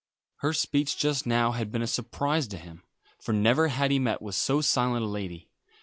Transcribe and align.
Her 0.37 0.51
speech 0.51 0.97
just 0.97 1.27
now 1.27 1.51
had 1.51 1.71
been 1.71 1.83
a 1.83 1.85
surprise 1.85 2.47
to 2.47 2.57
him, 2.57 2.81
for 3.19 3.33
never 3.33 3.67
had 3.67 3.91
he 3.91 3.99
met 3.99 4.19
with 4.19 4.33
so 4.33 4.59
silent 4.59 5.05
a 5.05 5.07
lady. 5.07 5.47